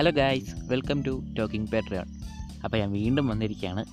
Hello 0.00 0.10
guys 0.10 0.54
welcome 0.68 1.02
to 1.02 1.22
talking 1.38 1.70
Patreon 1.70 2.06
അപ്പോൾ 2.64 2.76
ഞാൻ 2.76 2.92
വീണ്ടും 2.92 3.26
വന്നിരിക്കുകയാണ്. 3.26 3.84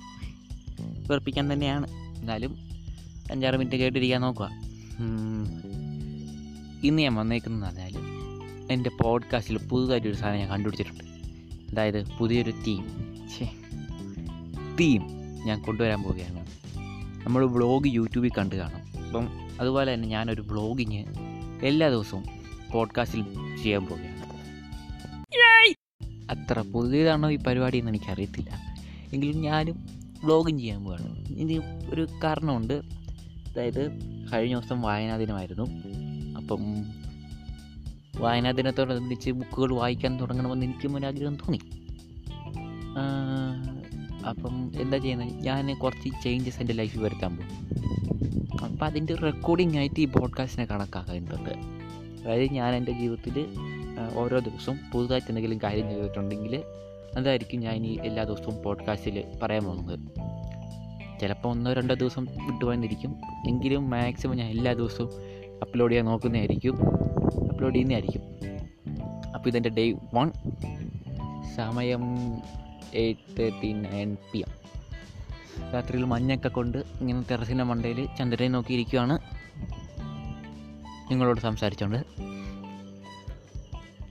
വെറുപ്പിക്കാൻ 1.10 1.52
തന്നെയാണ്. 1.52 1.86
എന്നാലും 1.90 2.56
അഞ്ചാറ് 3.32 3.54
മിനിറ്റ് 3.54 3.76
കേട്ടിരിക്കാൻ 3.76 4.20
നോക്കുക. 4.20 4.50
ഇന്ന് 6.84 7.02
ഞാൻ 7.02 7.14
വന്നേക്കുന്നതെന്ന് 7.14 7.66
പറഞ്ഞാൽ 7.66 8.00
എന്റെ 8.72 8.90
പോഡ്കാസ്റ്റിൽ 9.02 9.58
പുതുതായിട്ടൊരു 9.58 10.14
സാധനം 10.14 10.38
ഞാൻ 10.38 10.48
കണ്ടുപിടിച്ചിട്ടുണ്ട്. 10.48 11.04
അതായത് 11.72 12.10
പുതിയൊരു 12.18 12.50
തീം 12.50 12.86
തീം 14.80 15.02
ഞാൻ 15.46 15.62
കൊണ്ടുവരാൻ 15.62 16.02
പോവുകയാണ്. 16.02 16.46
നമ്മൾ 17.24 17.46
വ്ളോഗ് 17.46 17.86
യൂട്യൂബിൽ 17.86 18.30
കണ്ടു 18.38 18.54
കാണും. 18.54 19.04
അപ്പം 19.06 19.28
അതുപോലെ 19.60 19.94
തന്നെ 19.94 20.08
ഞാനൊരു 20.08 20.40
വ്ളോഗിങ് 20.40 21.04
എല്ലാ 21.62 21.88
ദിവസവും 21.88 22.24
പോഡ്കാസ്റ്റിൽ 22.72 23.24
ചെയ്യാൻ 23.62 23.86
പോവുകയാണ്. 23.86 24.17
അത്ര 26.30 26.58
പുതിയതാണോ 26.58 27.30
ഈ 27.30 27.36
പരിപാടി 27.36 27.78
എന്ന് 27.78 27.90
എനിക്കറിയത്തില്ല. 27.90 28.50
എങ്കിലും 29.12 29.42
ഞാനും 29.42 29.86
വ്ളോഗിങ് 30.24 30.58
ചെയ്യാൻ 30.58 30.84
പോവാണ്. 30.84 31.28
ഇത് 31.28 31.52
ഒരു 31.90 32.06
കാരണമുണ്ട്. 32.24 32.74
അതായത് 32.74 33.90
കഴിഞ്ഞ 34.32 34.54
ദിവസം 34.54 34.80
വായനാ 34.80 35.16
ദിനമായിരുന്നു 35.16 35.66
അപ്പം 36.36 36.60
വായനാ 38.18 38.50
ദിനത്തോടനുബന്ധിച്ച് 38.50 39.30
ബുക്കുകൾ 39.30 39.74
വായിക്കാൻ 39.74 40.20
തുടങ്ങണമെന്ന് 40.20 40.66
എനിക്കും 40.66 40.96
ഒരു 40.96 41.06
ആഗ്രഹം 41.06 41.36
തോന്നി. 41.36 41.60
അപ്പം 44.28 44.72
എന്താ 44.80 44.98
ചെയ്യുന്നത് 44.98 45.28
ഞാൻ 45.28 45.78
കുറച്ച് 45.78 46.24
ചേഞ്ചസ് 46.24 46.60
എന്റെ 46.60 46.72
ലൈഫിൽ 46.72 47.02
വരുത്താൻ 47.02 47.36
പോകും 47.36 47.68
അപ്പം 48.64 48.86
അതിന്റെ 48.86 49.14
റെക്കോർഡിംഗ് 49.14 49.78
ആയിട്ട് 49.78 50.00
ഈ 50.00 50.04
പോഡ്കാസ്റ്റിനെ 50.04 50.66
കണക്കാക്കുന്നുണ്ട് 50.66 51.50
അതായത് 52.24 52.52
ഞാൻ 52.52 52.74
എന്റെ 52.74 52.92
ജീവിതത്തിൽ 52.92 53.46
ഓരോ 54.14 54.38
ദിവസവും 54.38 54.78
പുതുതായിട്ട് 54.92 55.28
എന്തെങ്കിലും 55.28 55.58
കാര്യം 55.58 55.90
ചെയ്തിട്ടുണ്ടെങ്കിൽ 55.90 56.62
അതായിരിക്കും 57.16 57.60
ഞാൻ 57.60 57.74
ഇനി 57.74 57.98
എല്ലാ 58.02 58.24
ദിവസവും 58.24 58.62
പോഡ്കാസ്റ്റിൽ 58.62 59.24
പറയാൻ 59.42 59.64
പോകുന്നത്. 59.64 59.98
ചിലപ്പോൾ 61.20 61.48
ഒന്നോ 61.48 61.72
രണ്ടോ 61.72 61.94
ദിവസം 61.94 62.24
വിട്ടുപോയെന്നിരിക്കും. 62.24 63.20
എങ്കിലും 63.48 63.90
മാക്സിമം 63.90 64.36
ഞാൻ 64.36 64.50
എല്ലാ 64.50 64.72
ദിവസവും 64.72 65.10
അപ്ലോഡ് 65.62 65.92
ചെയ്യാൻ 65.92 66.04
നോക്കുന്നതായിരിക്കും. 66.04 66.76
അപ്ലോഡ് 67.52 67.74
ചെയ്യുന്നതായിരിക്കും. 67.74 68.22
അപ്പോൾ 69.34 69.48
ഇതെന്റെ 69.48 69.68
ഡേ 69.68 69.92
വൺ 70.14 70.30
സമയം 71.56 72.02
eight 72.94 73.36
thirty 73.38 73.72
nine 73.72 74.16
P 74.32 74.38
M 74.38 74.58
രാത്രിയിൽ 75.74 76.04
മഞ്ഞൊക്കെ 76.04 76.48
കൊണ്ട് 76.48 76.78
ഇങ്ങനെ 76.78 77.24
ടെറസിന്റെ 77.30 77.64
മണ്ടയിൽ 77.64 78.08
ചന്ദ്രനെ 78.18 78.48
നോക്കിയിരിക്കുകയാണ് 78.48 79.18
നിങ്ങളോട് 81.10 81.40
സംസാരിച്ചുകൊണ്ട് 81.40 82.04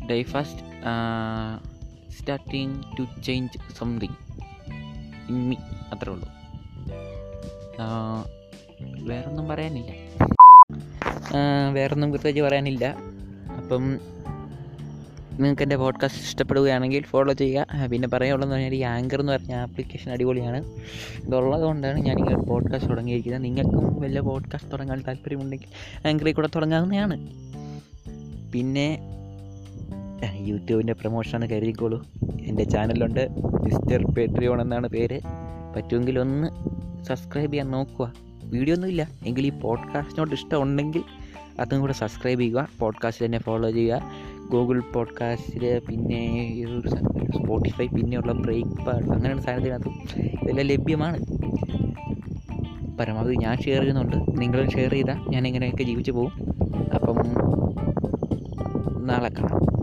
day 0.10 0.24
first 0.24 0.62
starting 2.20 2.84
to 3.00 3.22
change 3.22 3.58
something 3.78 4.16
in 5.30 5.50
me 5.50 5.56
അത്രേ 5.92 6.14
ഉള്ളൂ. 6.14 6.30
വേറൊന്നും 9.08 9.48
പറയാനില്ല. 9.48 9.92
വേറൊന്നും 11.74 12.12
പ്രത്യേകിച്ച് 12.12 12.42
പറയാനില്ല. 12.42 12.86
അപ്പം 13.58 14.00
നിങ്ങൾക്ക് 15.34 15.64
എന്റെ 15.64 15.76
പോഡ്കാസ്റ്റ് 15.76 16.22
ഇഷ്ടപ്പെടുകയാണെങ്കിൽ 16.22 17.04
ഫോളോ 17.04 17.34
ചെയ്യുക. 17.34 17.86
പിന്നെ 17.92 18.08
പറയാനുള്ളതെന്ന് 18.08 18.56
പറഞ്ഞാൽ 18.56 18.76
ഈ 18.76 18.82
ആങ്കർ 18.82 19.20
എന്ന് 19.20 19.34
പറഞ്ഞ 19.34 19.54
ആപ്ലിക്കേഷൻ 19.56 20.12
അടിപൊളിയാണ്. 20.12 20.66
ഇതുള്ളത് 21.24 21.62
കൊണ്ടാണ് 21.62 22.00
ഞാൻ 22.00 22.18
ഇങ്ങനെ 22.18 22.38
പോഡ്കാസ്റ്റ് 22.38 22.90
തുടങ്ങിയിരിക്കുന്നത്. 22.90 23.44
നിങ്ങൾക്കും 23.44 24.02
വലിയ 24.02 24.20
പോഡ്കാസ്റ്റ് 24.20 24.72
തുടങ്ങാൻ 24.72 25.02
താല്പര്യമുണ്ടെങ്കിൽ 25.02 25.68
ആങ്കറിൽ 26.08 26.34
കൂടെ 26.34 26.50
തുടങ്ങാവുന്നതാണ്. 26.56 27.28
പിന്നെ 28.52 29.17
യൂട്യൂബിന്റെ 30.36 30.94
പ്രൊമോഷനാണ് 30.94 31.50
കരുതിക്കോളൂ. 31.50 32.06
എന്റെ 32.42 32.64
ചാനലുണ്ട് 32.64 33.30
മിസ്റ്റർ 33.64 34.12
പേട്രിയോൺ 34.12 34.61
എന്നാണ് 34.61 34.88
പേര്. 34.88 35.20
പറ്റുമെങ്കിൽ 35.76 36.20
ഒന്ന് 36.20 36.48
സബ്സ്ക്രൈബ് 37.04 37.52
ചെയ്യാൻ 37.52 37.72
നോക്കുക. 37.72 38.14
വീഡിയോ 38.44 38.76
ഒന്നുമില്ല 38.76 39.10
എങ്കിൽ 39.26 39.48
ഈ 39.48 39.50
പോഡ്കാസ്റ്റിനോട് 39.50 40.32
ഇഷ്ടമുണ്ടെങ്കിൽ 40.32 41.04
അതും 41.60 41.82
കൂടെ 41.82 41.94
സബ്സ്ക്രൈബ് 41.94 42.39
ചെയ്യുക. 42.39 42.67
പോഡ്കാസ്റ്റ് 42.80 43.26
തന്നെ 43.26 43.39
ഫോളോ 43.39 43.72
ചെയ്യുക. 43.72 44.02
ഗൂഗിൾ 44.52 44.83
പോഡ്കാസ്റ്റിൽ 44.94 45.80
പിന്നെ 45.80 46.64
സ്പോട്ടിഫൈ 47.36 47.88
പിന്നെയുള്ള 47.88 48.32
ബ്രേക്ക് 48.32 48.67
പാഡ് 48.67 49.11
അങ്ങനെയുള്ള 49.11 49.42
സാധനത്തിനകത്തും 49.42 50.02
ഇതെല്ലാം 50.17 50.67
ലഭ്യമാണ്. 50.67 51.20
പരമാവധി 52.98 53.36
ഞാൻ 53.36 53.58
ഷെയർ 53.58 53.80
ചെയ്യുന്നുണ്ട്. 53.80 54.42
നിങ്ങളും 54.42 54.72
ഷെയർ 54.72 54.92
ചെയ്താൽ 54.92 55.17
ഞാൻ 55.30 55.48
ഇങ്ങനെയൊക്കെ 55.48 55.84
ജീവിച്ചു 55.84 56.11
പോകും. 56.11 56.32
അപ്പം 56.95 57.16
നാളെ 59.08 59.30
കാണാം. 59.30 59.77